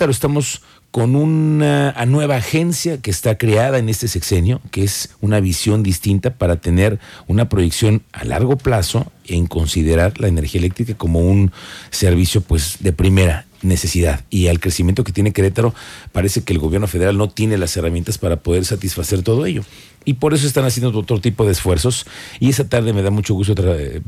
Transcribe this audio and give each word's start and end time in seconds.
Querétaro 0.00 0.12
estamos 0.12 0.62
con 0.90 1.14
una 1.14 1.92
nueva 2.06 2.36
agencia 2.36 2.96
que 3.02 3.10
está 3.10 3.36
creada 3.36 3.76
en 3.76 3.90
este 3.90 4.08
sexenio, 4.08 4.62
que 4.70 4.82
es 4.82 5.10
una 5.20 5.40
visión 5.40 5.82
distinta 5.82 6.30
para 6.30 6.56
tener 6.56 6.98
una 7.26 7.50
proyección 7.50 8.02
a 8.12 8.24
largo 8.24 8.56
plazo 8.56 9.12
en 9.26 9.46
considerar 9.46 10.18
la 10.18 10.28
energía 10.28 10.60
eléctrica 10.60 10.94
como 10.94 11.18
un 11.20 11.52
servicio 11.90 12.40
pues 12.40 12.78
de 12.80 12.94
primera 12.94 13.44
necesidad. 13.60 14.24
Y 14.30 14.48
al 14.48 14.58
crecimiento 14.58 15.04
que 15.04 15.12
tiene 15.12 15.34
Querétaro 15.34 15.74
parece 16.12 16.44
que 16.44 16.54
el 16.54 16.60
gobierno 16.60 16.86
federal 16.86 17.18
no 17.18 17.28
tiene 17.28 17.58
las 17.58 17.76
herramientas 17.76 18.16
para 18.16 18.36
poder 18.36 18.64
satisfacer 18.64 19.20
todo 19.20 19.44
ello. 19.44 19.64
Y 20.06 20.14
por 20.14 20.32
eso 20.32 20.46
están 20.46 20.64
haciendo 20.64 20.98
otro 20.98 21.20
tipo 21.20 21.44
de 21.44 21.52
esfuerzos. 21.52 22.06
Y 22.38 22.48
esa 22.48 22.66
tarde 22.66 22.94
me 22.94 23.02
da 23.02 23.10
mucho 23.10 23.34
gusto 23.34 23.54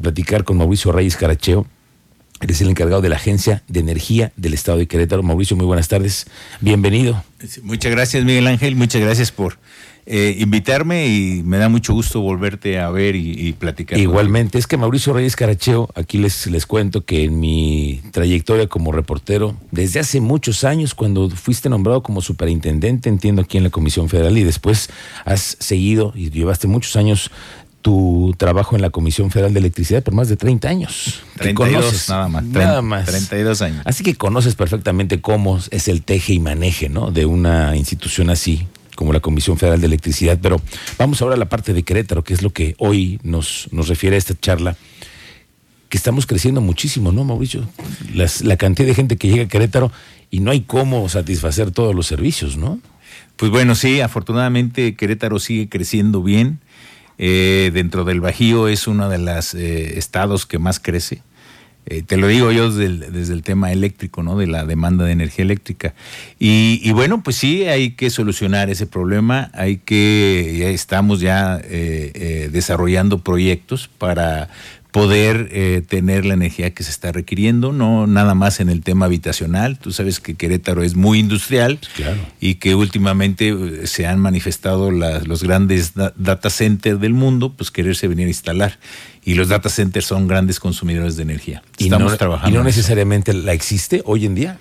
platicar 0.00 0.44
con 0.44 0.56
Mauricio 0.56 0.90
Reyes 0.90 1.18
Caracheo 1.18 1.66
Eres 2.42 2.60
el 2.60 2.68
encargado 2.70 3.00
de 3.00 3.08
la 3.08 3.14
Agencia 3.16 3.62
de 3.68 3.78
Energía 3.78 4.32
del 4.36 4.52
Estado 4.52 4.78
de 4.78 4.88
Querétaro. 4.88 5.22
Mauricio, 5.22 5.56
muy 5.56 5.64
buenas 5.64 5.86
tardes. 5.86 6.26
Bienvenido. 6.60 7.22
Muchas 7.62 7.92
gracias, 7.92 8.24
Miguel 8.24 8.48
Ángel. 8.48 8.74
Muchas 8.74 9.00
gracias 9.00 9.30
por 9.30 9.58
eh, 10.06 10.34
invitarme 10.40 11.06
y 11.06 11.44
me 11.44 11.58
da 11.58 11.68
mucho 11.68 11.94
gusto 11.94 12.20
volverte 12.20 12.80
a 12.80 12.90
ver 12.90 13.14
y, 13.14 13.52
platicar. 13.52 13.96
Igualmente, 13.96 14.58
es 14.58 14.66
que 14.66 14.76
Mauricio 14.76 15.12
Reyes 15.12 15.36
Caracheo, 15.36 15.88
aquí 15.94 16.18
les, 16.18 16.48
les 16.48 16.66
cuento 16.66 17.04
que 17.04 17.22
en 17.22 17.38
mi 17.38 18.00
trayectoria 18.10 18.66
como 18.66 18.90
reportero, 18.90 19.56
desde 19.70 20.00
hace 20.00 20.20
muchos 20.20 20.64
años, 20.64 20.96
cuando 20.96 21.30
fuiste 21.30 21.68
nombrado 21.68 22.02
como 22.02 22.20
superintendente, 22.20 23.08
entiendo 23.08 23.42
aquí 23.42 23.58
en 23.58 23.62
la 23.62 23.70
Comisión 23.70 24.08
Federal, 24.08 24.36
y 24.36 24.42
después 24.42 24.90
has 25.24 25.56
seguido 25.60 26.12
y 26.16 26.30
llevaste 26.30 26.66
muchos 26.66 26.96
años 26.96 27.30
tu 27.82 28.34
trabajo 28.38 28.76
en 28.76 28.82
la 28.82 28.90
Comisión 28.90 29.30
Federal 29.30 29.52
de 29.52 29.58
Electricidad 29.58 30.02
por 30.02 30.14
más 30.14 30.28
de 30.28 30.36
30 30.36 30.68
años. 30.68 31.22
32 31.36 32.08
nada 32.08 32.28
más. 32.28 32.44
Nada 32.44 32.82
más. 32.82 33.06
32 33.06 33.62
años. 33.62 33.82
Así 33.84 34.02
que 34.04 34.14
conoces 34.14 34.54
perfectamente 34.54 35.20
cómo 35.20 35.58
es 35.70 35.88
el 35.88 36.02
teje 36.02 36.34
y 36.34 36.38
maneje 36.38 36.88
¿no? 36.88 37.10
de 37.10 37.26
una 37.26 37.76
institución 37.76 38.30
así 38.30 38.66
como 38.94 39.12
la 39.12 39.20
Comisión 39.20 39.58
Federal 39.58 39.80
de 39.80 39.88
Electricidad. 39.88 40.38
Pero 40.40 40.60
vamos 40.96 41.20
ahora 41.20 41.34
a 41.34 41.38
la 41.38 41.48
parte 41.48 41.74
de 41.74 41.82
Querétaro, 41.82 42.24
que 42.24 42.34
es 42.34 42.42
lo 42.42 42.50
que 42.50 42.74
hoy 42.78 43.18
nos, 43.22 43.68
nos 43.72 43.88
refiere 43.88 44.16
a 44.16 44.18
esta 44.18 44.34
charla, 44.38 44.76
que 45.88 45.98
estamos 45.98 46.26
creciendo 46.26 46.60
muchísimo, 46.60 47.12
¿no, 47.12 47.24
Mauricio? 47.24 47.68
la 48.14 48.56
cantidad 48.56 48.88
de 48.88 48.94
gente 48.94 49.16
que 49.16 49.28
llega 49.28 49.44
a 49.44 49.48
Querétaro 49.48 49.92
y 50.30 50.40
no 50.40 50.50
hay 50.50 50.62
cómo 50.62 51.08
satisfacer 51.08 51.72
todos 51.72 51.94
los 51.94 52.06
servicios, 52.06 52.56
¿no? 52.56 52.80
Pues 53.36 53.50
bueno, 53.50 53.74
sí, 53.74 54.00
afortunadamente 54.00 54.94
Querétaro 54.94 55.38
sigue 55.38 55.68
creciendo 55.68 56.22
bien. 56.22 56.60
Eh, 57.18 57.70
dentro 57.72 58.04
del 58.04 58.20
Bajío 58.20 58.68
es 58.68 58.86
uno 58.86 59.08
de 59.08 59.18
los 59.18 59.54
eh, 59.54 59.98
estados 59.98 60.46
que 60.46 60.58
más 60.58 60.80
crece. 60.80 61.22
Eh, 61.84 62.02
te 62.02 62.16
lo 62.16 62.28
digo 62.28 62.52
yo 62.52 62.70
desde 62.70 63.32
el, 63.32 63.42
tema 63.42 63.72
eléctrico, 63.72 64.22
¿no? 64.22 64.38
De 64.38 64.46
la 64.46 64.64
demanda 64.64 65.04
de 65.04 65.12
energía 65.12 65.44
eléctrica. 65.44 65.94
Y, 66.38 66.90
bueno, 66.92 67.22
pues 67.24 67.36
sí, 67.36 67.64
hay 67.64 67.92
que 67.92 68.08
solucionar 68.10 68.70
ese 68.70 68.86
problema. 68.86 69.50
Hay 69.52 69.78
que, 69.78 70.72
estamos 70.72 71.20
ya 71.20 71.58
desarrollando 71.58 73.18
proyectos 73.18 73.90
para 73.98 74.48
poder 74.92 75.48
eh, 75.52 75.82
tener 75.88 76.26
la 76.26 76.34
energía 76.34 76.72
que 76.74 76.82
se 76.84 76.90
está 76.90 77.12
requiriendo, 77.12 77.72
no 77.72 78.06
nada 78.06 78.34
más 78.34 78.60
en 78.60 78.68
el 78.68 78.82
tema 78.82 79.06
habitacional. 79.06 79.78
Tú 79.78 79.90
sabes 79.90 80.20
que 80.20 80.34
Querétaro 80.34 80.82
es 80.82 80.94
muy 80.96 81.18
industrial 81.18 81.80
y 82.40 82.56
que 82.56 82.74
últimamente 82.74 83.48
eh, 83.48 83.86
se 83.86 84.06
han 84.06 84.20
manifestado 84.20 84.90
los 84.90 85.42
grandes 85.42 85.94
data 85.94 86.50
centers 86.50 87.00
del 87.00 87.14
mundo, 87.14 87.54
pues 87.54 87.70
quererse 87.70 88.06
venir 88.06 88.26
a 88.26 88.28
instalar. 88.28 88.78
Y 89.24 89.34
los 89.34 89.48
data 89.48 89.70
centers 89.70 90.04
son 90.04 90.28
grandes 90.28 90.60
consumidores 90.60 91.16
de 91.16 91.22
energía. 91.22 91.62
Estamos 91.78 92.18
trabajando. 92.18 92.54
¿Y 92.54 92.58
no 92.58 92.62
necesariamente 92.62 93.32
la 93.32 93.54
existe 93.54 94.02
hoy 94.04 94.26
en 94.26 94.34
día? 94.34 94.58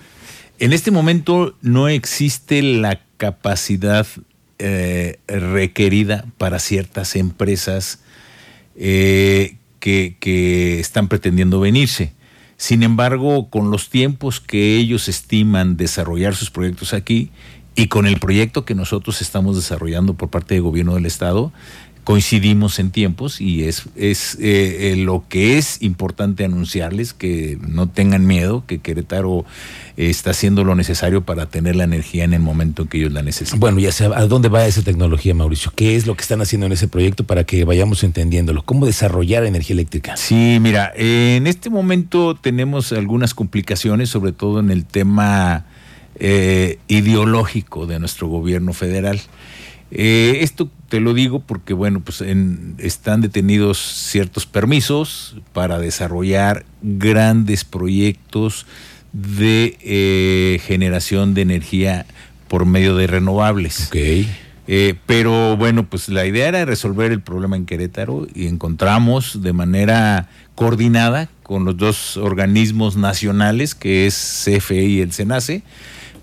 En 0.60 0.72
este 0.72 0.92
momento 0.92 1.58
no 1.62 1.90
existe 1.90 2.62
la 2.62 3.02
capacidad 3.18 4.08
eh, 4.60 5.20
requerida 5.28 6.24
para 6.38 6.60
ciertas 6.60 7.18
empresas 7.18 8.00
eh, 8.76 9.56
que, 9.82 10.80
están 10.80 11.10
pretendiendo 11.10 11.60
venirse. 11.60 12.14
Sin 12.56 12.84
embargo, 12.84 13.50
con 13.50 13.72
los 13.72 13.90
tiempos 13.90 14.40
que 14.40 14.78
ellos 14.78 15.10
estiman 15.10 15.76
desarrollar 15.76 16.36
sus 16.36 16.52
proyectos 16.52 16.94
aquí 16.94 17.32
y 17.76 17.88
con 17.88 18.06
el 18.06 18.20
proyecto 18.20 18.64
que 18.64 18.76
nosotros 18.76 19.22
estamos 19.22 19.56
desarrollando 19.56 20.14
por 20.14 20.30
parte 20.30 20.54
del 20.54 20.64
gobierno 20.64 20.94
del 20.94 21.08
Estado, 21.08 21.52
coincidimos 22.04 22.80
en 22.80 22.92
tiempos 22.92 23.42
y 23.42 23.64
es, 23.64 23.84
es 23.96 24.36
eh, 24.36 24.92
eh, 24.92 24.96
lo 24.96 25.24
que 25.30 25.58
es 25.58 25.82
importante 25.82 26.44
anunciarles, 26.44 27.14
que 27.14 27.58
no 27.68 27.88
tengan 27.90 28.26
miedo, 28.26 28.64
que 28.66 28.80
Querétaro 28.80 29.46
está 29.98 30.32
haciendo 30.32 30.64
lo 30.64 30.76
necesario 30.76 31.22
para 31.22 31.46
tener 31.46 31.76
la 31.76 31.84
energía 31.84 32.24
en 32.24 32.34
el 32.34 32.40
momento 32.40 32.84
en 32.84 32.88
que 32.88 32.98
ellos 32.98 33.12
la 33.12 33.22
necesitan. 33.22 33.60
Bueno, 33.60 33.80
ya 33.80 33.92
sé, 33.92 34.06
¿a 34.06 34.26
dónde 34.26 34.50
va 34.50 34.66
esa 34.66 34.82
tecnología, 34.82 35.34
Mauricio? 35.36 35.72
¿Qué 35.76 35.96
es 35.96 36.08
lo 36.08 36.16
que 36.16 36.22
están 36.22 36.42
haciendo 36.42 36.66
en 36.66 36.72
ese 36.72 36.88
proyecto 36.88 37.24
para 37.24 37.44
que 37.44 37.64
vayamos 37.66 38.04
entendiéndolo? 38.04 38.64
¿Cómo 38.64 38.86
desarrollar 38.86 39.46
energía 39.46 39.74
eléctrica? 39.76 40.18
Sí, 40.18 40.58
mira, 40.60 40.92
en 40.96 41.46
este 41.46 41.70
momento 41.70 42.36
tenemos 42.36 42.92
algunas 42.94 43.34
complicaciones, 43.34 44.10
sobre 44.10 44.32
todo 44.32 44.60
en 44.60 44.72
el 44.72 44.86
tema 44.86 45.66
eh, 46.16 46.80
ideológico 46.88 47.86
de 47.86 48.00
nuestro 48.00 48.28
gobierno 48.28 48.74
federal. 48.74 49.22
Eh, 49.92 50.40
esto 50.42 50.70
te 50.88 51.00
lo 51.00 51.14
digo 51.14 51.42
porque, 51.42 51.74
bueno, 51.74 52.00
pues 52.02 52.24
están 52.78 53.22
detenidos 53.22 53.78
ciertos 53.78 54.46
permisos 54.46 55.36
para 55.54 55.80
desarrollar 55.80 56.66
grandes 56.82 57.66
proyectos 57.66 58.66
de 59.12 59.78
eh, 59.82 60.60
generación 60.66 61.34
de 61.34 61.42
energía 61.42 62.06
por 62.48 62.66
medio 62.66 62.96
de 62.96 63.08
renovables. 63.08 63.90
Eh, 64.68 64.96
pero 65.06 65.58
bueno, 65.58 65.90
pues 65.90 66.08
la 66.08 66.26
idea 66.26 66.48
era 66.48 66.64
resolver 66.66 67.12
el 67.12 67.22
problema 67.22 67.58
en 67.58 67.66
Querétaro 67.66 68.28
y 68.34 68.48
encontramos 68.48 69.42
de 69.42 69.52
manera 69.52 70.30
coordinada 70.56 71.30
con 71.44 71.66
los 71.66 71.76
dos 71.76 72.16
organismos 72.16 72.96
nacionales, 72.96 73.76
que 73.76 74.06
es 74.06 74.46
CFE 74.46 74.84
y 74.84 75.02
el 75.02 75.12
SENACE, 75.12 75.64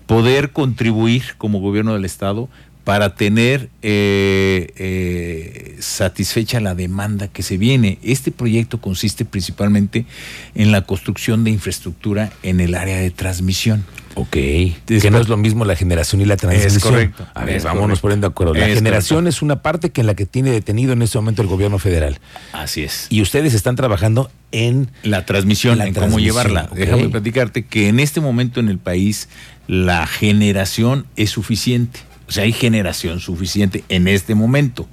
poder 0.07 0.51
contribuir 0.51 1.23
como 1.37 1.59
gobierno 1.59 1.93
del 1.93 2.05
Estado 2.05 2.49
para 2.89 3.13
tener 3.13 3.69
eh, 3.83 4.73
eh, 4.75 5.75
satisfecha 5.77 6.59
la 6.59 6.73
demanda 6.73 7.27
que 7.27 7.43
se 7.43 7.55
viene. 7.55 7.99
Este 8.01 8.31
proyecto 8.31 8.81
consiste 8.81 9.25
principalmente 9.25 10.07
en 10.55 10.71
la 10.71 10.81
construcción 10.81 11.43
de 11.43 11.51
infraestructura 11.51 12.31
en 12.41 12.59
el 12.59 12.73
área 12.73 12.97
de 12.97 13.11
transmisión. 13.11 13.85
Ok. 14.15 14.31
que 14.31 15.11
no 15.11 15.19
es 15.19 15.29
lo 15.29 15.37
mismo 15.37 15.65
la 15.65 15.75
generación 15.75 16.19
y 16.21 16.25
la 16.25 16.35
transmisión. 16.35 16.77
Es 16.77 16.83
correcto. 16.83 17.27
A 17.35 17.45
ver, 17.45 17.61
vámonos 17.61 17.99
poniendo 17.99 18.27
de 18.27 18.31
acuerdo. 18.31 18.55
La 18.55 18.65
generación 18.65 19.27
es 19.27 19.43
una 19.43 19.61
parte 19.61 19.91
que 19.91 20.01
en 20.01 20.07
la 20.07 20.15
que 20.15 20.25
tiene 20.25 20.49
detenido 20.49 20.93
en 20.93 21.03
este 21.03 21.19
momento 21.19 21.43
el 21.43 21.47
gobierno 21.47 21.77
federal. 21.77 22.19
Así 22.53 22.81
es. 22.81 23.05
Y 23.11 23.21
ustedes 23.21 23.53
están 23.53 23.75
trabajando 23.75 24.31
en 24.51 24.89
la 25.03 25.27
transmisión, 25.27 25.79
en 25.79 25.93
cómo 25.93 26.17
llevarla. 26.17 26.67
Déjame 26.73 27.07
platicarte 27.09 27.65
que 27.65 27.87
en 27.87 27.99
este 27.99 28.19
momento 28.19 28.59
en 28.59 28.67
el 28.67 28.79
país 28.79 29.29
la 29.67 30.07
generación 30.07 31.05
es 31.15 31.29
suficiente 31.29 32.08
o 32.29 32.31
sea, 32.31 32.43
hay 32.43 32.53
generación 32.53 33.19
suficiente 33.19 33.83
en 33.89 34.07
este 34.07 34.35
momento. 34.35 34.87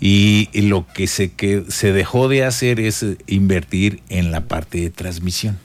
Y 0.00 0.48
lo 0.54 0.86
que 0.86 1.06
se, 1.06 1.30
que 1.30 1.64
se 1.68 1.92
dejó 1.92 2.28
de 2.28 2.42
hacer 2.42 2.80
es 2.80 3.06
invertir 3.28 4.02
en 4.08 4.32
la 4.32 4.40
parte 4.46 4.80
de 4.80 4.90
transmisión. 4.90 5.58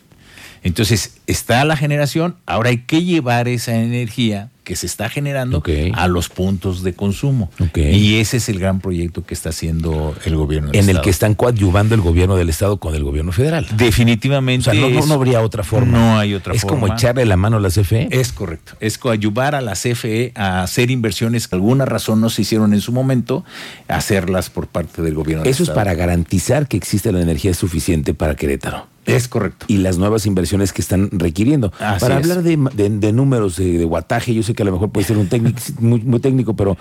Entonces, 0.65 1.17
está 1.27 1.63
la 1.63 1.77
generación, 1.77 2.37
ahora 2.47 2.71
hay 2.71 2.79
que 2.79 3.03
llevar 3.03 3.47
esa 3.47 3.75
energía 3.75 4.49
que 4.63 4.75
se 4.75 4.87
está 4.87 5.09
generando 5.09 5.61
a 5.93 6.07
los 6.07 6.27
puntos 6.27 6.81
de 6.81 6.93
consumo. 6.93 7.51
Y 7.75 8.15
ese 8.15 8.37
es 8.37 8.49
el 8.49 8.59
gran 8.59 8.79
proyecto 8.79 9.23
que 9.23 9.35
está 9.35 9.49
haciendo 9.49 10.15
el 10.25 10.35
gobierno 10.35 10.71
del 10.71 10.81
En 10.81 10.89
el 10.89 11.01
que 11.01 11.11
están 11.11 11.35
coadyuvando 11.35 11.93
el 11.93 12.01
gobierno 12.01 12.35
del 12.35 12.49
Estado 12.49 12.77
con 12.77 12.95
el 12.95 13.03
gobierno 13.03 13.31
federal. 13.31 13.67
Definitivamente. 13.77 14.71
O 14.71 14.73
sea, 14.73 15.05
no, 15.05 15.13
habría 15.13 15.41
otra 15.41 15.63
forma. 15.63 15.95
No 15.95 16.17
hay 16.17 16.33
otra 16.33 16.55
forma. 16.55 16.57
Es 16.57 16.65
como 16.65 16.87
echarle 16.91 17.27
la 17.27 17.37
mano 17.37 17.57
a 17.57 17.59
la 17.59 17.69
CFE. 17.69 18.07
Es 18.09 18.33
correcto. 18.33 18.73
Es 18.79 18.97
coadyuvar 18.97 19.53
a 19.53 19.61
la 19.61 19.73
CFE 19.73 20.31
a 20.33 20.63
hacer 20.63 20.89
inversiones 20.89 21.47
que 21.47 21.55
alguna 21.55 21.85
razón 21.85 22.19
no 22.19 22.31
se 22.31 22.41
hicieron 22.41 22.73
en 22.73 22.81
su 22.81 22.91
momento, 22.91 23.45
hacerlas 23.87 24.49
por 24.49 24.65
parte 24.65 25.03
del 25.03 25.13
gobierno 25.13 25.43
del 25.43 25.51
Eso 25.51 25.61
es 25.61 25.69
para 25.69 25.93
garantizar 25.93 26.67
que 26.67 26.75
existe 26.75 27.11
la 27.11 27.21
energía 27.21 27.53
suficiente 27.53 28.15
para 28.15 28.33
Querétaro. 28.35 28.94
Es 29.05 29.27
correcto. 29.27 29.65
Y 29.69 29.77
las 29.77 29.97
nuevas 29.97 30.25
inversiones 30.25 30.73
que 30.73 30.81
están 30.81 31.09
requiriendo. 31.11 31.71
Para 31.71 32.17
hablar 32.17 32.41
de, 32.43 33.11
números 33.13 33.57
de, 33.57 33.77
de, 33.77 33.85
guataje, 33.85 34.33
yo 34.33 34.43
sé 34.43 34.53
que 34.53 34.63
a 34.63 34.65
lo 34.65 34.71
mejor 34.71 34.91
puede 34.91 35.07
ser 35.07 35.17
un 35.17 35.27
técnico, 35.27 35.59
muy, 35.79 36.01
muy 36.01 36.19
técnico, 36.19 36.55
pero 36.55 36.77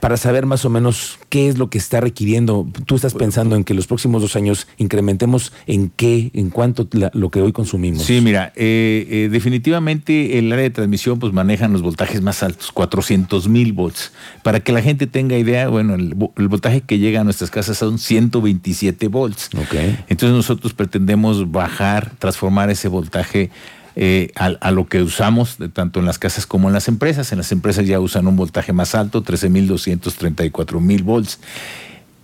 para 0.00 0.16
saber 0.16 0.46
más 0.46 0.64
o 0.64 0.70
menos 0.70 1.18
qué 1.28 1.48
es 1.48 1.58
lo 1.58 1.70
que 1.70 1.78
está 1.78 2.00
requiriendo. 2.00 2.66
Tú 2.86 2.96
estás 2.96 3.14
pensando 3.14 3.56
en 3.56 3.64
que 3.64 3.74
los 3.74 3.86
próximos 3.86 4.22
dos 4.22 4.36
años 4.36 4.66
incrementemos 4.78 5.52
en 5.66 5.90
qué, 5.94 6.30
en 6.34 6.50
cuánto 6.50 6.88
lo 7.12 7.30
que 7.30 7.40
hoy 7.40 7.52
consumimos. 7.52 8.02
Sí, 8.02 8.20
mira, 8.20 8.52
eh, 8.56 9.06
eh, 9.08 9.28
definitivamente 9.30 10.38
el 10.38 10.52
área 10.52 10.64
de 10.64 10.70
transmisión 10.70 11.18
pues 11.18 11.32
manejan 11.32 11.72
los 11.72 11.82
voltajes 11.82 12.22
más 12.22 12.42
altos, 12.42 12.72
400 12.72 13.48
mil 13.48 13.72
volts. 13.72 14.12
Para 14.42 14.60
que 14.60 14.72
la 14.72 14.82
gente 14.82 15.06
tenga 15.06 15.38
idea, 15.38 15.68
bueno, 15.68 15.94
el, 15.94 16.14
voltaje 16.14 16.80
que 16.80 16.98
llega 16.98 17.20
a 17.20 17.24
nuestras 17.24 17.50
casas 17.50 17.78
son 17.78 17.98
127 17.98 19.08
volts. 19.08 19.50
Okay. 19.66 19.98
Entonces 20.08 20.36
nosotros 20.36 20.74
pretendemos 20.74 21.35
bajar, 21.44 22.12
transformar 22.18 22.70
ese 22.70 22.88
voltaje 22.88 23.50
eh, 23.94 24.30
a, 24.34 24.70
lo 24.70 24.86
que 24.86 25.02
usamos 25.02 25.56
tanto 25.72 26.00
en 26.00 26.06
las 26.06 26.18
casas 26.18 26.46
como 26.46 26.68
en 26.68 26.74
las 26.74 26.88
empresas. 26.88 27.32
En 27.32 27.38
las 27.38 27.52
empresas 27.52 27.86
ya 27.86 28.00
usan 28.00 28.26
un 28.26 28.36
voltaje 28.36 28.72
más 28.72 28.94
alto, 28.94 29.22
13.234 29.22 30.80
mil 30.80 31.02
volts 31.02 31.38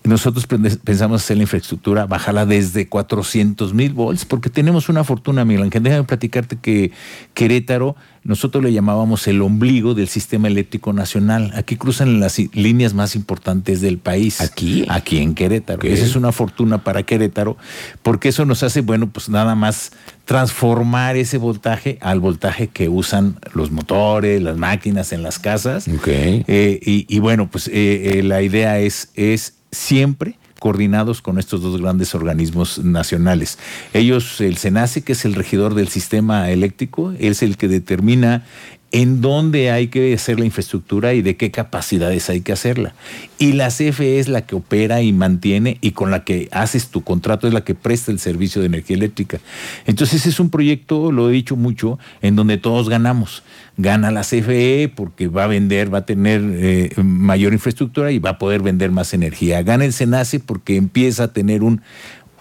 nosotros 0.04 0.46
pensamos 0.46 1.22
hacer 1.22 1.36
la 1.36 1.44
infraestructura, 1.44 2.06
bajarla 2.06 2.44
desde 2.44 2.88
400 2.88 3.72
mil 3.72 3.92
volts, 3.92 4.24
porque 4.24 4.50
tenemos 4.50 4.88
una 4.88 5.04
fortuna, 5.04 5.44
Miguel 5.44 5.64
Ángel. 5.64 5.82
Déjame 5.82 6.04
platicarte 6.04 6.56
que 6.56 6.90
Querétaro, 7.34 7.94
nosotros 8.24 8.64
le 8.64 8.72
llamábamos 8.72 9.26
el 9.28 9.42
ombligo 9.42 9.94
del 9.94 10.08
sistema 10.08 10.48
eléctrico 10.48 10.92
nacional. 10.92 11.52
Aquí 11.54 11.76
cruzan 11.76 12.18
las 12.18 12.38
líneas 12.54 12.94
más 12.94 13.14
importantes 13.14 13.80
del 13.80 13.98
país. 13.98 14.40
¿Aquí? 14.40 14.84
Aquí 14.88 15.18
en 15.18 15.34
Querétaro. 15.34 15.86
Esa 15.86 16.04
es 16.04 16.16
una 16.16 16.32
fortuna 16.32 16.82
para 16.82 17.04
Querétaro, 17.04 17.56
porque 18.02 18.28
eso 18.30 18.44
nos 18.44 18.62
hace, 18.64 18.80
bueno, 18.80 19.08
pues 19.08 19.28
nada 19.28 19.54
más 19.54 19.92
transformar 20.24 21.16
ese 21.16 21.38
voltaje 21.38 21.98
al 22.00 22.20
voltaje 22.20 22.68
que 22.68 22.88
usan 22.88 23.36
los 23.54 23.70
motores, 23.70 24.42
las 24.42 24.56
máquinas 24.56 25.12
en 25.12 25.22
las 25.22 25.38
casas. 25.38 25.86
Okay. 25.86 26.44
Eh, 26.48 26.80
y, 26.82 27.18
bueno, 27.20 27.48
pues 27.50 27.68
eh, 27.68 28.18
eh, 28.18 28.22
la 28.22 28.42
idea 28.42 28.78
es, 28.78 29.10
es 29.14 29.54
siempre 29.72 30.38
coordinados 30.60 31.22
con 31.22 31.40
estos 31.40 31.60
dos 31.60 31.80
grandes 31.80 32.14
organismos 32.14 32.78
nacionales. 32.78 33.58
Ellos, 33.94 34.40
el 34.40 34.58
SENACE, 34.58 35.02
que 35.02 35.12
es 35.12 35.24
el 35.24 35.34
regidor 35.34 35.74
del 35.74 35.88
sistema 35.88 36.50
eléctrico, 36.50 37.12
es 37.18 37.42
el 37.42 37.56
que 37.56 37.66
determina 37.66 38.44
en 38.92 39.22
dónde 39.22 39.70
hay 39.70 39.88
que 39.88 40.12
hacer 40.12 40.38
la 40.38 40.44
infraestructura 40.44 41.14
y 41.14 41.22
de 41.22 41.36
qué 41.36 41.50
capacidades 41.50 42.28
hay 42.28 42.42
que 42.42 42.52
hacerla. 42.52 42.94
Y 43.38 43.54
la 43.54 43.68
CFE 43.68 44.18
es 44.18 44.28
la 44.28 44.42
que 44.42 44.54
opera 44.54 45.00
y 45.00 45.14
mantiene 45.14 45.78
y 45.80 45.92
con 45.92 46.10
la 46.10 46.24
que 46.24 46.48
haces 46.52 46.88
tu 46.88 47.02
contrato, 47.02 47.48
es 47.48 47.54
la 47.54 47.64
que 47.64 47.74
presta 47.74 48.12
el 48.12 48.18
servicio 48.18 48.60
de 48.60 48.66
energía 48.66 48.96
eléctrica. 48.96 49.40
Entonces 49.86 50.26
es 50.26 50.38
un 50.38 50.50
proyecto, 50.50 51.10
lo 51.10 51.30
he 51.30 51.32
dicho 51.32 51.56
mucho, 51.56 51.98
en 52.20 52.36
donde 52.36 52.58
todos 52.58 52.90
ganamos. 52.90 53.42
Gana 53.78 54.10
la 54.10 54.20
CFE 54.20 54.92
porque 54.94 55.26
va 55.26 55.44
a 55.44 55.46
vender, 55.48 55.92
va 55.92 55.98
a 55.98 56.06
tener 56.06 56.42
eh, 56.44 56.90
mayor 57.02 57.54
infraestructura 57.54 58.12
y 58.12 58.18
va 58.18 58.30
a 58.30 58.38
poder 58.38 58.60
vender 58.60 58.90
más 58.90 59.14
energía. 59.14 59.62
Gana 59.62 59.86
el 59.86 59.94
SENACE 59.94 60.38
porque 60.38 60.76
empieza 60.76 61.24
a 61.24 61.32
tener 61.32 61.62
un, 61.62 61.80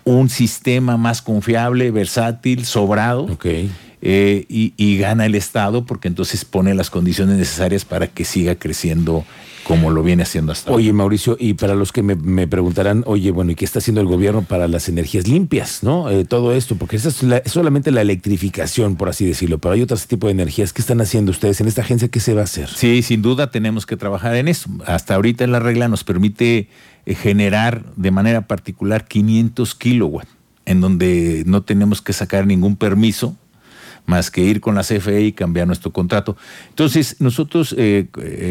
un 0.03 0.30
sistema 0.30 0.98
más 0.98 1.21
confiable, 1.21 1.92
versátil, 1.92 2.65
sobrado. 2.65 3.24
Okay 3.24 3.71
eh, 4.03 4.45
y, 4.50 4.98
gana 4.98 5.27
el 5.27 5.36
Estado 5.36 5.86
porque 5.86 6.07
entonces 6.07 6.44
pone 6.44 6.74
las 6.74 6.89
condiciones 6.89 7.38
necesarias 7.38 7.86
para 7.86 8.07
que 8.07 8.25
siga 8.25 8.56
creciendo 8.56 9.25
como 9.63 9.92
lo 9.92 10.01
viene 10.01 10.24
haciendo 10.24 10.51
hasta 10.51 10.71
Oye, 10.71 10.92
Mauricio, 10.92 11.38
y 11.39 11.53
para 11.53 11.75
los 11.75 11.92
que 11.92 12.01
me, 12.01 12.48
preguntarán, 12.48 13.03
oye, 13.06 13.30
bueno, 13.30 13.51
¿y 13.51 13.56
qué 13.56 13.63
está 13.63 13.77
haciendo 13.77 14.01
el 14.01 14.07
gobierno 14.07 14.42
para 14.42 14.68
las 14.68 14.89
energías 14.89 15.27
limpias, 15.27 15.83
no? 15.83 16.09
Eh, 16.09 16.25
todo 16.25 16.53
esto, 16.53 16.75
porque 16.75 16.95
esa 16.95 17.09
es, 17.09 17.51
solamente 17.51 17.92
la 17.92 18.01
electrificación, 18.01 18.95
por 18.95 19.09
así 19.09 19.25
decirlo, 19.25 19.59
pero 19.59 19.75
hay 19.75 19.83
otros 19.83 20.07
tipos 20.07 20.30
de 20.30 20.31
energías. 20.31 20.74
¿Qué 20.74 20.81
están 20.81 21.00
haciendo 21.00 21.31
ustedes 21.31 21.62
en 21.62 21.68
esta 21.68 21.81
agencia? 21.81 22.07
¿Qué 22.07 22.19
se 22.19 22.33
va 22.33 22.42
a 22.42 22.45
hacer? 22.45 22.69
Sí, 22.69 23.03
sin 23.03 23.21
duda 23.21 23.51
tenemos 23.51 23.86
que 23.86 23.98
trabajar 23.98 24.36
en 24.36 24.48
eso. 24.48 24.68
Hasta 24.88 25.13
ahorita 25.13 25.45
la 25.45 25.59
regla 25.59 25.88
nos 25.88 26.03
permite 26.03 26.69
eh, 27.06 27.15
generar 27.15 27.86
de 27.95 28.09
manera 28.09 28.48
particular 28.48 29.07
500 29.07 29.75
kilowatts, 29.75 30.30
en 30.65 30.81
donde 30.81 31.44
no 31.45 31.62
tenemos 31.62 32.01
que 32.01 32.13
sacar 32.13 32.48
ningún 32.48 32.75
permiso 32.77 33.38
más 34.06 34.31
que 34.31 34.42
ir 34.42 34.62
con 34.62 34.75
la 34.75 34.83
CFE 34.83 35.21
y 35.21 35.31
cambiar 35.31 35.68
nuestro 35.68 35.92
contrato. 35.92 36.36
Entonces, 36.69 37.18
nosotros, 37.19 37.75
eh, 37.77 38.07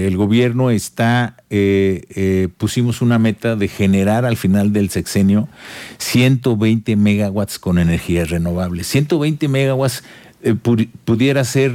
el 0.06 0.16
gobierno 0.16 0.70
está, 0.70 1.36
eh, 1.50 2.04
eh, 2.10 2.48
pusimos 2.56 3.02
una 3.02 3.18
meta 3.18 3.56
de 3.56 3.68
generar 3.68 4.24
al 4.24 4.36
final 4.36 4.72
del 4.72 4.90
sexenio 4.90 5.48
120 5.98 6.96
megawatts 6.96 7.58
con 7.58 7.78
energías 7.78 8.30
renovables. 8.30 8.86
120 8.86 9.48
megawatts 9.48 10.02
pudiera 11.04 11.44
ser 11.44 11.72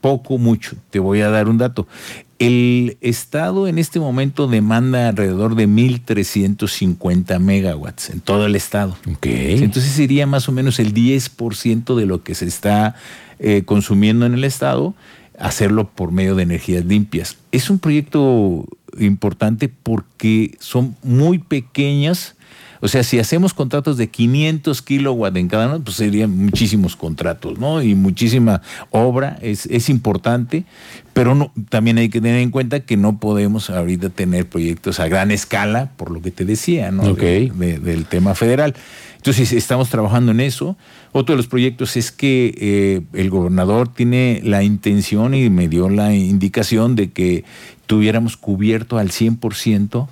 poco, 0.00 0.38
mucho. 0.38 0.76
Te 0.90 1.00
voy 1.00 1.22
a 1.22 1.30
dar 1.30 1.48
un 1.48 1.58
dato. 1.58 1.88
El 2.38 2.98
Estado 3.00 3.66
en 3.66 3.78
este 3.78 3.98
momento 3.98 4.46
demanda 4.46 5.08
alrededor 5.08 5.54
de 5.54 5.66
1.350 5.66 7.38
megawatts 7.38 8.10
en 8.10 8.20
todo 8.20 8.44
el 8.46 8.54
Estado. 8.54 8.96
Entonces 9.22 9.92
sería 9.92 10.26
más 10.26 10.48
o 10.48 10.52
menos 10.52 10.78
el 10.78 10.92
10% 10.92 11.94
de 11.94 12.06
lo 12.06 12.22
que 12.22 12.34
se 12.34 12.46
está 12.46 12.94
eh, 13.38 13.62
consumiendo 13.64 14.26
en 14.26 14.34
el 14.34 14.44
Estado, 14.44 14.94
hacerlo 15.38 15.88
por 15.88 16.12
medio 16.12 16.34
de 16.34 16.42
energías 16.42 16.84
limpias. 16.84 17.36
Es 17.52 17.70
un 17.70 17.78
proyecto 17.78 18.66
importante 18.98 19.68
porque 19.68 20.56
son 20.60 20.96
muy 21.02 21.38
pequeñas 21.38 22.36
o 22.80 22.88
sea, 22.88 23.02
si 23.02 23.18
hacemos 23.18 23.54
contratos 23.54 23.96
de 23.96 24.08
500 24.08 24.82
kilowatts 24.82 25.36
en 25.36 25.48
cada 25.48 25.66
uno, 25.66 25.82
pues 25.82 25.96
serían 25.96 26.36
muchísimos 26.36 26.96
contratos, 26.96 27.58
¿no? 27.58 27.82
Y 27.82 27.94
muchísima 27.94 28.62
obra, 28.90 29.38
es, 29.40 29.66
es 29.66 29.88
importante, 29.88 30.64
pero 31.12 31.34
no, 31.34 31.52
también 31.68 31.98
hay 31.98 32.08
que 32.08 32.20
tener 32.20 32.40
en 32.40 32.50
cuenta 32.50 32.80
que 32.80 32.96
no 32.96 33.18
podemos 33.18 33.70
ahorita 33.70 34.10
tener 34.10 34.48
proyectos 34.48 35.00
a 35.00 35.08
gran 35.08 35.30
escala, 35.30 35.92
por 35.96 36.10
lo 36.10 36.20
que 36.20 36.30
te 36.30 36.44
decía, 36.44 36.90
¿no? 36.90 37.14
del 37.14 38.04
tema 38.06 38.34
federal. 38.34 38.74
Entonces, 39.16 39.52
estamos 39.52 39.88
trabajando 39.88 40.30
en 40.30 40.40
eso. 40.40 40.76
Otro 41.12 41.32
de 41.32 41.38
los 41.38 41.48
proyectos 41.48 41.96
es 41.96 42.12
que 42.12 42.54
eh, 42.58 43.00
el 43.12 43.30
gobernador 43.30 43.88
tiene 43.92 44.40
la 44.44 44.62
intención 44.62 45.34
y 45.34 45.50
me 45.50 45.68
dio 45.68 45.88
la 45.88 46.14
indicación 46.14 46.94
de 46.94 47.10
que 47.10 47.44
tuviéramos 47.86 48.36
cubierto 48.36 48.98
al 48.98 49.10
100% 49.10 50.08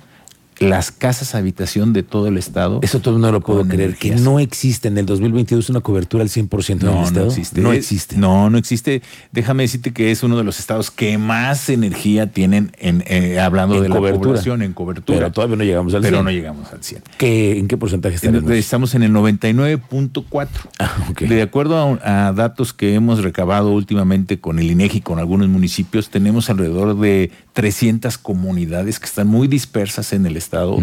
las 0.59 0.91
casas 0.91 1.35
habitación 1.35 1.93
de 1.93 2.03
todo 2.03 2.27
el 2.27 2.37
estado. 2.37 2.79
Eso 2.81 2.99
todo 2.99 3.19
no 3.19 3.31
lo 3.31 3.41
puedo 3.41 3.67
creer, 3.67 3.95
que 3.95 4.15
no 4.15 4.39
existe 4.39 4.87
en 4.87 4.97
el 4.97 5.05
2022 5.05 5.69
una 5.69 5.81
cobertura 5.81 6.23
al 6.23 6.29
100% 6.29 6.81
no, 6.81 6.91
en 6.91 6.97
el 6.97 7.03
estado. 7.03 7.25
No 7.25 7.31
existe. 7.31 7.61
No 7.61 7.73
existe. 7.73 8.17
No, 8.17 8.49
no 8.49 8.57
existe. 8.57 9.01
Déjame 9.31 9.63
decirte 9.63 9.91
que 9.91 10.11
es 10.11 10.23
uno 10.23 10.37
de 10.37 10.43
los 10.43 10.59
estados 10.59 10.91
que 10.91 11.17
más 11.17 11.69
energía 11.69 12.31
tienen 12.31 12.71
en, 12.79 13.03
eh, 13.07 13.39
hablando 13.39 13.81
de 13.81 13.89
la 13.89 13.95
población 13.95 14.61
en 14.61 14.73
cobertura. 14.73 15.17
Pero 15.19 15.31
todavía 15.31 15.57
no 15.57 15.63
llegamos 15.63 15.93
al 15.93 16.01
100. 16.01 16.11
Pero 16.11 16.23
no 16.23 16.31
llegamos 16.31 16.71
al 16.71 16.83
100. 16.83 17.03
¿En 17.19 17.67
qué 17.67 17.77
porcentaje 17.77 18.15
estamos? 18.15 18.49
Estamos 18.51 18.95
en 18.95 19.03
el 19.03 19.11
99.4. 19.11 20.47
Ah, 20.79 20.91
De 21.19 21.41
acuerdo 21.41 21.99
a, 22.03 22.31
datos 22.33 22.73
que 22.73 22.95
hemos 22.95 23.23
recabado 23.23 23.71
últimamente 23.71 24.39
con 24.39 24.59
el 24.59 24.71
INEGI, 24.71 25.01
con 25.01 25.19
algunos 25.19 25.47
municipios, 25.49 26.09
tenemos 26.09 26.49
alrededor 26.49 26.97
de 26.99 27.31
300 27.53 28.17
comunidades 28.17 28.99
que 28.99 29.05
están 29.05 29.27
muy 29.27 29.47
dispersas 29.47 30.13
en 30.13 30.25
el 30.25 30.37
estado 30.37 30.44
Estado 30.45 30.77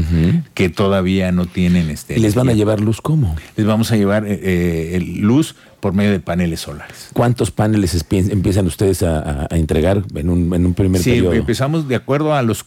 que 0.54 0.68
todavía 0.68 1.32
no 1.32 1.46
tienen 1.46 1.88
este. 1.90 2.18
¿Y 2.18 2.20
les 2.20 2.34
van 2.34 2.48
a 2.48 2.52
llevar 2.52 2.80
luz 2.80 3.00
cómo? 3.00 3.34
Les 3.56 3.64
vamos 3.64 3.92
a 3.92 3.96
llevar 3.96 4.26
eh, 4.26 4.40
eh, 4.42 5.00
luz 5.00 5.54
por 5.80 5.94
medio 5.94 6.12
de 6.12 6.20
paneles 6.20 6.60
solares. 6.60 7.08
¿Cuántos 7.12 7.50
paneles 7.50 8.04
empiezan 8.10 8.66
ustedes 8.66 9.02
a, 9.02 9.48
entregar 9.50 10.02
en 10.14 10.30
un, 10.30 10.54
en 10.54 10.66
un 10.66 10.74
primer 10.74 11.02
sí, 11.02 11.10
periodo? 11.10 11.32
empezamos 11.32 11.88
de 11.88 11.96
acuerdo 11.96 12.34
a 12.34 12.42
los 12.42 12.64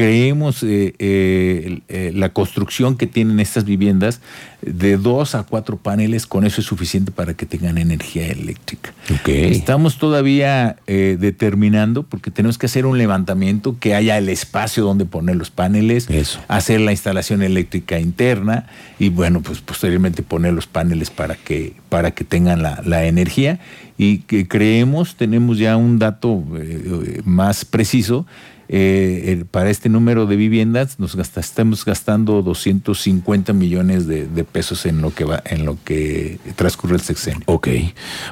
creemos 0.00 0.62
eh, 0.62 0.94
eh, 0.98 1.80
eh, 1.88 2.12
la 2.14 2.30
construcción 2.30 2.96
que 2.96 3.06
tienen 3.06 3.38
estas 3.38 3.66
viviendas 3.66 4.20
de 4.62 4.96
dos 4.96 5.34
a 5.34 5.42
cuatro 5.42 5.76
paneles, 5.76 6.26
con 6.26 6.46
eso 6.46 6.62
es 6.62 6.66
suficiente 6.66 7.12
para 7.12 7.34
que 7.34 7.44
tengan 7.44 7.76
energía 7.76 8.28
eléctrica. 8.28 8.94
Estamos 9.26 9.98
todavía 9.98 10.76
determinando, 10.86 12.02
porque 12.02 12.30
tenemos 12.30 12.58
que 12.58 12.66
hacer 12.66 12.84
un 12.84 12.98
levantamiento, 12.98 13.78
que 13.78 13.94
haya 13.94 14.18
el 14.18 14.28
espacio 14.28 14.84
donde 14.84 15.06
poner 15.06 15.36
los 15.36 15.50
paneles, 15.50 16.08
hacer 16.48 16.80
la 16.80 16.92
instalación 16.92 17.42
eléctrica 17.42 17.98
interna 17.98 18.66
y 18.98 19.08
bueno, 19.08 19.40
pues 19.40 19.60
posteriormente 19.60 20.22
poner 20.22 20.52
los 20.52 20.66
paneles 20.66 21.10
para 21.10 21.36
que, 21.36 21.74
para 21.88 22.10
que 22.10 22.24
tengan 22.24 22.62
la, 22.62 22.82
la 22.84 23.06
energía. 23.06 23.60
Y 23.96 24.18
que 24.20 24.48
creemos, 24.48 25.16
tenemos 25.16 25.58
ya 25.58 25.76
un 25.76 25.98
dato 25.98 26.42
más 27.24 27.66
preciso, 27.66 28.26
eh, 28.72 29.44
para 29.50 29.68
este 29.68 29.88
número 29.88 30.26
de 30.26 30.36
viviendas 30.36 31.00
nos 31.00 31.16
gasta, 31.16 31.40
estamos 31.40 31.84
gastando 31.84 32.40
250 32.40 33.52
millones 33.52 34.06
de, 34.06 34.44
pesos 34.44 34.86
en 34.86 35.02
lo 35.02 35.12
que 35.12 35.24
va, 35.24 35.42
en 35.44 35.66
lo 35.66 35.76
que 35.84 36.38
transcurre 36.54 36.94
el 36.94 37.00
sexenio. 37.00 37.42
Ok. 37.46 37.68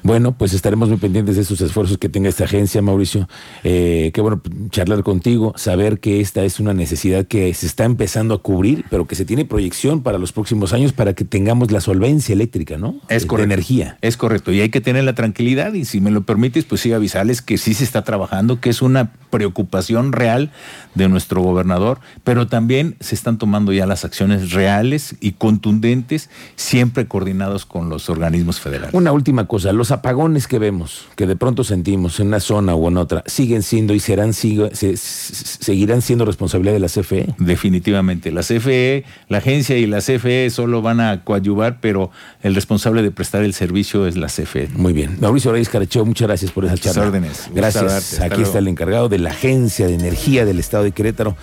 Bueno, 0.05 0.39
pues 0.39 0.53
estaremos 0.53 0.89
muy 0.91 0.99
pendientes 0.99 1.35
de 1.35 1.43
esos 1.43 1.61
esfuerzos 1.61 1.99
que 1.99 2.09
tenga 2.09 2.29
esta 2.29 2.45
agencia, 2.45 2.81
Mauricio. 2.83 3.29
Eh, 3.65 4.13
qué 4.15 4.21
bueno 4.21 4.41
charlar 4.71 5.03
contigo, 5.03 5.55
saber 5.57 5.99
que 5.99 6.21
esta 6.21 6.45
es 6.45 6.61
una 6.61 6.73
necesidad 6.73 7.27
que 7.27 7.53
se 7.53 7.67
está 7.67 7.85
empezando 7.85 8.35
a 8.35 8.41
cubrir, 8.41 8.85
pero 8.91 9.07
que 9.09 9.17
se 9.17 9.25
tiene 9.25 9.45
proyección 9.45 10.05
para 10.05 10.19
los 10.19 10.31
próximos 10.31 10.73
años 10.73 10.93
para 10.93 11.15
que 11.15 11.25
tengamos 11.25 11.73
la 11.73 11.81
solvencia 11.81 12.33
eléctrica, 12.33 12.77
¿no? 12.77 13.01
Es 13.09 13.27
correcto. 13.27 13.53
energía. 13.53 13.99
Es 14.03 14.17
correcto. 14.17 14.53
Y 14.53 14.61
hay 14.61 14.69
que 14.69 14.81
tener 14.81 15.03
la 15.03 15.17
tranquilidad 15.17 15.73
y 15.73 15.85
si 15.85 16.01
me 16.01 16.13
lo 16.13 16.23
permites, 16.23 16.65
pues 16.65 16.81
sí 16.83 16.93
avisarles 16.93 17.43
que 17.43 17.59
sí 17.59 17.75
se 17.75 17.83
está 17.83 18.05
trabajando, 18.05 18.61
que 18.61 18.71
es 18.71 18.83
una 18.83 19.11
preocupación 19.31 20.13
real 20.13 20.28
de 20.95 21.09
nuestro 21.09 21.41
gobernador, 21.41 22.01
pero 22.25 22.47
también 22.49 22.97
se 23.01 23.15
están 23.15 23.39
tomando 23.39 23.73
ya 23.73 23.87
las 23.87 24.05
acciones 24.05 24.53
reales 24.53 25.17
y 25.21 25.33
contundentes 25.33 26.29
siempre 26.57 27.07
coordinados 27.07 27.67
con 27.67 27.89
los 27.89 28.11
organismos 28.11 28.61
federales. 28.61 28.95
Una 28.95 29.13
última 29.13 29.47
cosa, 29.47 29.73
los 29.73 29.91
apagones 29.91 30.49
que 30.49 30.59
vemos, 30.59 31.07
que 31.17 31.27
de 31.27 31.37
pronto 31.37 31.65
sentimos 31.65 32.21
en 32.21 32.29
una 32.29 32.41
zona 32.41 32.75
o 32.75 32.89
en 32.89 32.97
otra, 32.97 33.23
siguen 33.27 33.63
siendo 33.63 33.95
y 33.95 34.01
serán 34.01 34.33
seguirán 34.33 36.03
siendo 36.03 36.25
responsabilidad 36.25 36.75
de 36.75 36.81
la 36.81 36.89
CFE. 36.89 37.35
Definitivamente, 37.39 38.33
la 38.33 38.43
CFE, 38.43 39.05
la 39.29 39.39
agencia 39.39 39.77
y 39.77 39.87
la 39.87 39.99
CFE 39.99 40.51
solo 40.51 40.83
van 40.83 41.01
a 41.01 41.25
coadyuvar, 41.25 41.81
pero 41.81 42.11
el 42.43 42.55
responsable 42.55 43.03
de 43.03 43.11
prestar 43.11 43.43
el 43.45 43.55
servicio 43.55 44.07
es 44.07 44.17
la 44.17 44.27
CFE. 44.27 44.69
Muy 44.75 44.93
bien. 44.93 45.19
Mauricio 45.21 45.53
Reyes 45.53 45.69
Caracheo, 45.69 46.05
muchas 46.05 46.29
gracias 46.29 46.51
por 46.51 46.65
esa 46.65 46.77
charla. 46.77 47.03
órdenes. 47.03 47.49
Gracias. 47.55 48.21
Aquí 48.21 48.43
está 48.43 48.59
el 48.59 48.69
encargado 48.69 49.09
de 49.09 49.19
la 49.19 49.31
Agencia 49.31 49.87
de 49.87 49.99
Del 50.19 50.59
Estado 50.59 50.85
de 50.85 50.93
Querétaro. 50.93 51.37